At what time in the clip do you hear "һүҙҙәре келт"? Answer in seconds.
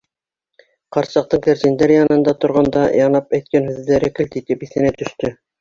3.77-4.43